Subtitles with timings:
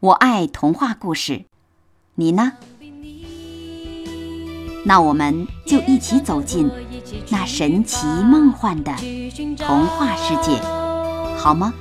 [0.00, 1.44] 我爱童话故事，
[2.14, 2.52] 你呢？
[4.86, 6.70] 那我们就一起走进
[7.28, 8.96] 那神奇梦幻的
[9.58, 10.58] 童话世界，
[11.36, 11.74] 好吗？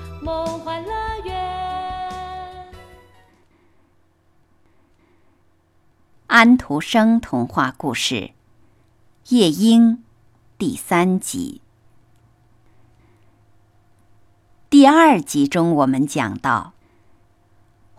[6.27, 8.15] 安徒生童话故事
[9.29, 9.93] 《夜莺》
[10.57, 11.61] 第三集。
[14.69, 16.73] 第二集中，我们讲到，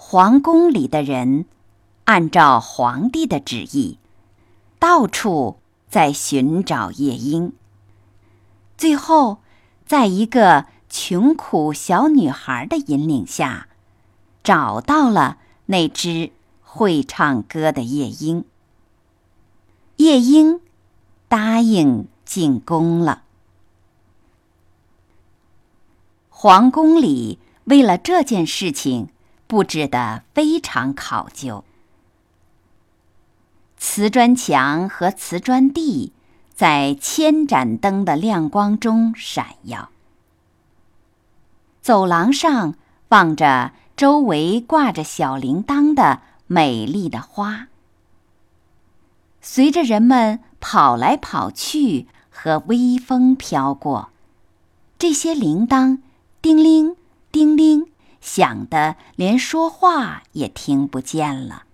[0.02, 1.44] 皇宫里的人
[2.04, 3.98] 按照皇帝的旨意，
[4.78, 5.58] 到处
[5.90, 7.52] 在寻找夜莺。
[8.78, 9.40] 最后，
[9.86, 13.68] 在一个穷苦小女孩的引领下，
[14.42, 18.46] 找到了那只会唱歌的夜莺。
[19.96, 20.62] 夜莺
[21.28, 23.22] 答应进宫了。
[26.30, 29.10] 皇宫里为了这件事情
[29.50, 31.64] 布置的非常考究，
[33.76, 36.12] 瓷砖墙和瓷砖地
[36.54, 39.90] 在千盏灯的亮光中闪耀。
[41.82, 42.76] 走廊上
[43.08, 47.66] 放着周围挂着小铃铛的美丽的花，
[49.40, 54.10] 随着人们跑来跑去和微风飘过，
[54.96, 55.98] 这些铃铛。
[56.40, 56.96] 叮铃，
[57.30, 57.88] 叮铃，
[58.20, 61.64] 响得连说话也听不见了。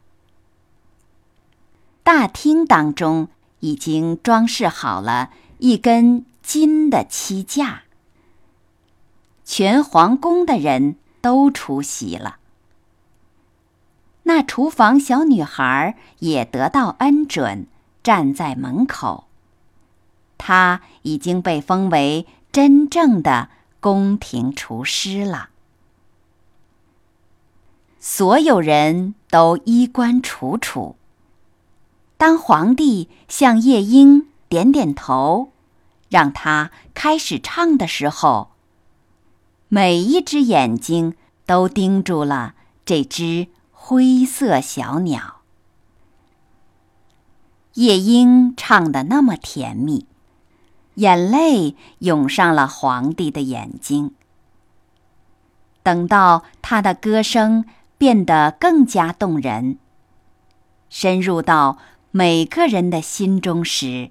[2.03, 3.29] 大厅当中
[3.61, 7.83] 已经装饰好了一根金的漆架，
[9.45, 12.39] 全皇宫的人都出席了。
[14.23, 17.67] 那厨房小女孩也得到恩准，
[18.03, 19.25] 站在门口。
[20.39, 23.51] 她已经被封为真正的。
[23.79, 25.51] 宫廷厨师了，
[28.09, 30.95] 所有人都衣冠楚楚。
[32.17, 35.51] 当皇帝向夜莺点点头，
[36.09, 38.51] 让他开始唱的时候，
[39.67, 41.17] 每一只眼睛
[41.47, 45.41] 都盯住了这只灰色小鸟。
[47.75, 50.07] 夜莺唱的那么甜蜜。
[50.95, 54.15] 眼泪涌上了皇帝的眼睛。
[55.83, 57.65] 等到他的歌声
[57.99, 59.79] 变得更加动人，
[60.89, 61.79] 深入到
[62.11, 64.11] 每个人的心中时，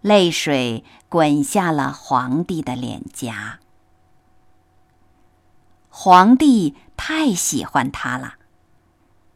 [0.00, 3.58] 泪水滚下了皇帝的脸颊。
[5.88, 8.34] 皇帝太喜欢他了，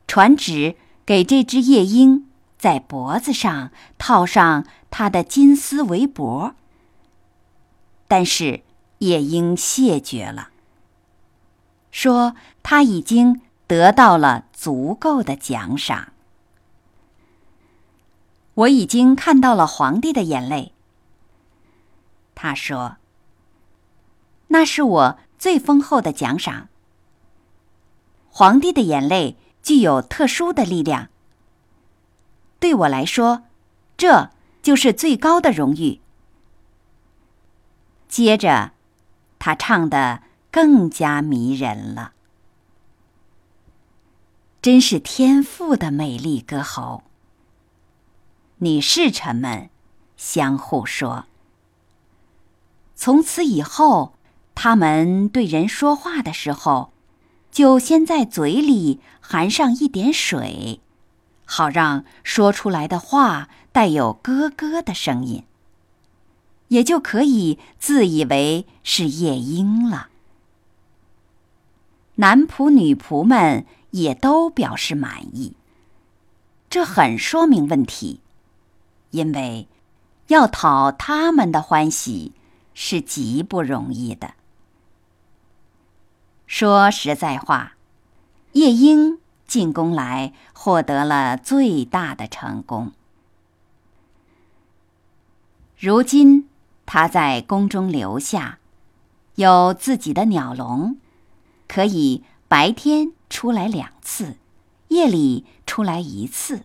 [0.07, 2.27] 传旨给这只夜莺。
[2.57, 6.55] 在脖子上套上他的金丝围脖，
[8.09, 8.63] 但是
[9.01, 10.49] 夜莺谢绝了，
[11.91, 16.13] 说他已经得到了足够的奖赏。
[18.55, 20.73] 我已经看到了皇帝的眼泪，
[22.35, 22.97] 他说
[24.49, 26.69] ：“那是我最丰厚的奖赏。
[28.31, 31.09] 皇帝的眼泪具有特殊的力量。”
[32.61, 33.43] 对我来说，
[33.97, 34.31] 这
[34.63, 36.01] 就是最高的荣誉。
[38.09, 38.73] 接着，
[39.39, 42.14] 他唱得更加迷人了，
[44.65, 47.03] 真是天赋的美丽歌喉。
[48.61, 49.69] 女侍臣们
[50.17, 51.27] 相互说
[52.97, 54.15] ：“从此以后，
[54.55, 56.95] 他们对人说话的时候，
[57.51, 60.81] 就先在嘴里含上一点水。”
[61.45, 65.45] 好让说出来的话带有咯咯的声音，
[66.69, 70.09] 也就可以自以为是夜莺了。
[72.17, 75.57] 男仆、女仆们也都表示满意。
[76.71, 78.21] 这很说明问题，
[79.11, 79.69] 因为
[80.29, 82.33] 要讨他们的欢喜
[82.75, 84.35] 是极不容易的。
[86.47, 87.75] 说实在话，
[88.53, 89.19] 夜莺。
[89.47, 92.93] 进宫来，获得了最大的成功。
[95.79, 96.49] 如今
[96.87, 98.59] 他在宫中留下，
[99.35, 100.97] 有自己的鸟笼，
[101.67, 104.37] 可以白天出来两次，
[104.89, 106.63] 夜里出来一次。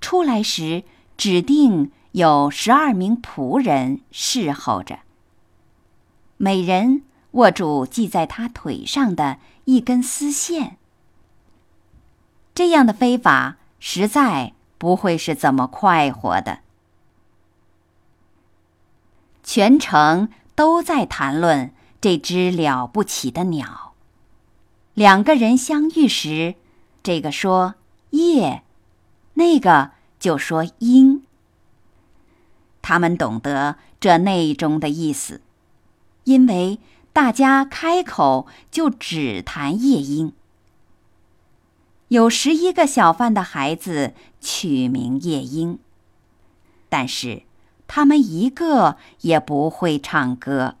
[0.00, 0.84] 出来时，
[1.16, 5.00] 指定有十二名仆人侍候着，
[6.36, 7.02] 每人
[7.32, 10.76] 握住系在他腿上的一根丝线。
[12.54, 16.60] 这样的飞法实在不会是怎么快活的。
[19.42, 21.72] 全城都在谈论
[22.04, 23.94] 这只了不起的鸟。
[24.92, 26.54] 两个人相遇时，
[27.02, 27.76] 这个说
[28.12, 28.62] “夜”，
[29.32, 31.22] 那个就说“鹰”。
[32.82, 35.40] 他们懂得这内中的意思，
[36.24, 36.78] 因为
[37.14, 40.34] 大家开口就只谈夜莺。
[42.08, 44.12] 有十一个小贩的孩子
[44.42, 45.78] 取名夜莺，
[46.90, 47.44] 但是。
[47.86, 50.76] 他们一个也不会唱歌。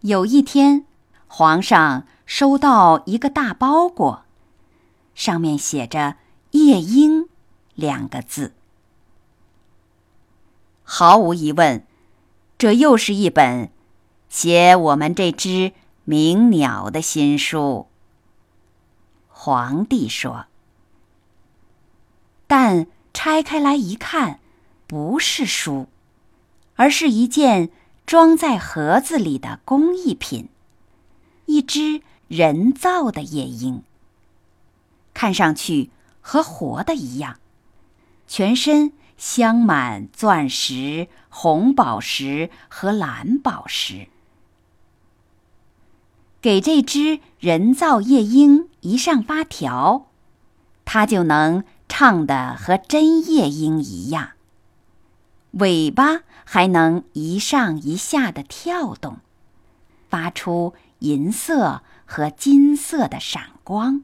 [0.00, 0.86] 有一天，
[1.26, 4.24] 皇上收到一个大包裹，
[5.14, 6.16] 上面写着
[6.52, 7.28] “夜莺”
[7.74, 8.54] 两个字。
[10.82, 11.86] 毫无疑问，
[12.56, 13.70] 这又是一本
[14.28, 15.72] 写我们这只
[16.04, 17.86] 鸣鸟的新书。
[19.28, 20.46] 皇帝说，
[22.46, 22.86] 但。
[23.12, 24.38] 拆开来一看，
[24.86, 25.88] 不是书，
[26.76, 27.68] 而是一件
[28.10, 30.48] 装在盒子里的工艺品——
[31.46, 33.84] 一只人造的夜莺。
[35.14, 35.90] 看上去
[36.20, 37.38] 和活的一样，
[38.26, 44.08] 全身镶满钻石、红宝石和蓝宝石。
[46.40, 50.08] 给这只人造夜莺一上发条，
[50.84, 51.62] 它就能。
[51.86, 54.30] 唱的和真夜莺一样，
[55.52, 59.18] 尾巴还能一上一下的跳动，
[60.08, 64.02] 发出银色和金色的闪光。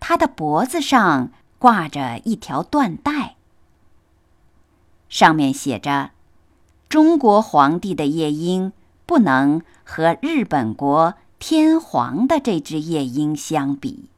[0.00, 3.36] 它的脖子上挂着一条缎带，
[5.08, 6.10] 上面写着
[6.90, 8.72] ：“中国皇帝的夜莺
[9.06, 14.10] 不能和日本国天皇的这只夜莺相比。”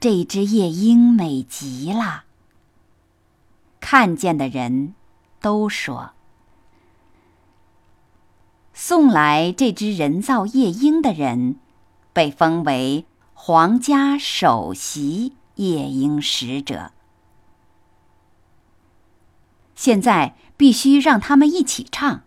[0.00, 2.24] 这只夜莺美极了。
[3.80, 4.94] 看见的人
[5.40, 6.12] 都说，
[8.72, 11.56] 送来这只人造夜莺的人，
[12.12, 16.92] 被封为皇家首席夜莺使者。
[19.74, 22.22] 现在必须让他们一起唱。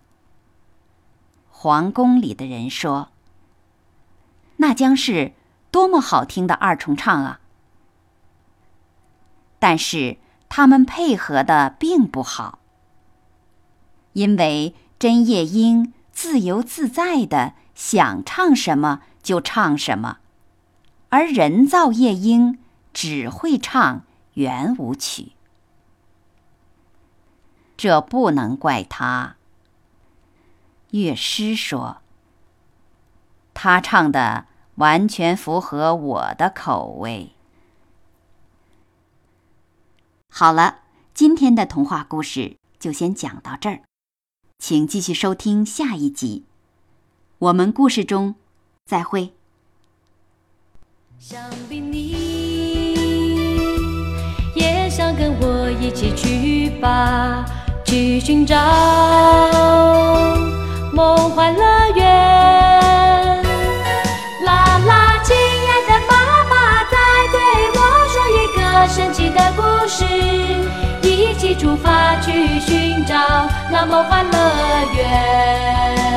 [1.50, 3.10] 皇宫里的人说
[4.58, 5.34] ：“那将是
[5.70, 7.40] 多么好听的二重唱啊！”
[9.60, 10.18] 但是
[10.56, 12.60] 他们配合的并不好，
[14.12, 20.20] 因为真夜莺自由自在的想唱什么就唱什么，
[21.10, 22.60] 而人造夜莺
[22.94, 24.04] 只会唱
[24.36, 25.32] 圆舞曲。
[27.76, 29.38] 这不能怪他。
[30.92, 31.98] 乐师说
[33.56, 34.46] ：“他唱的
[34.76, 37.32] 完全符合我的口味。”
[40.36, 40.78] 好了，
[41.14, 43.82] 今天的童话故事就先讲到这儿，
[44.58, 46.44] 请继续收听下一集。
[47.38, 48.34] 我们故事中
[48.84, 49.34] 再会。
[51.20, 52.16] 想必你
[54.56, 57.46] 也想跟我一起去吧，
[57.86, 58.56] 去寻找
[60.92, 61.62] 梦幻乐
[61.96, 62.04] 园。
[64.44, 66.98] 啦啦，亲爱的妈妈在
[67.32, 67.38] 对
[67.70, 67.78] 我
[68.10, 69.62] 说一个神奇的故
[69.96, 70.04] 是，
[71.08, 73.16] 一起出发去寻找
[73.72, 74.38] 那梦幻乐
[74.96, 76.13] 园。